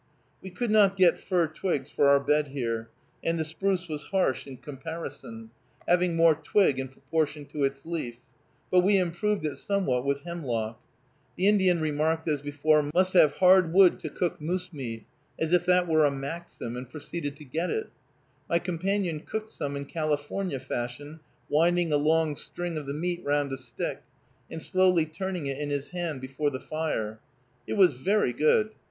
We 0.41 0.49
could 0.49 0.71
not 0.71 0.97
get 0.97 1.19
fir 1.19 1.45
twigs 1.45 1.91
for 1.91 2.07
our 2.07 2.19
bed 2.19 2.47
here, 2.47 2.89
and 3.23 3.37
the 3.37 3.43
spruce 3.45 3.87
was 3.87 4.05
harsh 4.05 4.47
in 4.47 4.57
comparison, 4.57 5.51
having 5.87 6.15
more 6.15 6.33
twig 6.33 6.79
in 6.79 6.87
proportion 6.87 7.45
to 7.49 7.63
its 7.63 7.85
leaf, 7.85 8.17
but 8.71 8.79
we 8.79 8.97
improved 8.97 9.45
it 9.45 9.57
somewhat 9.57 10.03
with 10.03 10.21
hemlock. 10.21 10.79
The 11.35 11.47
Indian 11.47 11.79
remarked 11.81 12.27
as 12.27 12.41
before, 12.41 12.89
"Must 12.95 13.13
have 13.13 13.33
hard 13.33 13.73
wood 13.73 13.99
to 13.99 14.09
cook 14.09 14.41
moose 14.41 14.73
meat," 14.73 15.05
as 15.39 15.53
if 15.53 15.67
that 15.67 15.87
were 15.87 16.03
a 16.03 16.09
maxim, 16.09 16.75
and 16.75 16.89
proceeded 16.89 17.35
to 17.35 17.45
get 17.45 17.69
it. 17.69 17.91
My 18.49 18.57
companion 18.57 19.19
cooked 19.19 19.51
some 19.51 19.75
in 19.75 19.85
California 19.85 20.59
fashion, 20.59 21.19
winding 21.47 21.93
a 21.93 21.97
long 21.97 22.35
string 22.35 22.75
of 22.75 22.87
the 22.87 22.93
meat 22.95 23.23
round 23.23 23.51
a 23.53 23.57
stick 23.57 24.01
and 24.49 24.63
slowly 24.63 25.05
turning 25.05 25.45
it 25.45 25.59
in 25.59 25.69
his 25.69 25.91
hand 25.91 26.21
before 26.21 26.49
the 26.49 26.59
fire. 26.59 27.19
It 27.67 27.73
was 27.73 27.93
very 27.93 28.33
good. 28.33 28.71